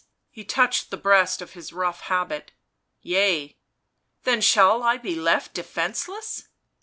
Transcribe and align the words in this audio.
He 0.31 0.43
touched 0.43 0.89
the 0.89 0.97
breast 0.97 1.43
of 1.43 1.51
his 1.53 1.71
rough 1.71 2.01
habit. 2.09 2.53
"Yea." 3.03 3.55
"Then 4.23 4.41
shall 4.41 4.81
I 4.81 4.97
be 4.97 5.13
left 5.13 5.53
defenceless." 5.53 6.45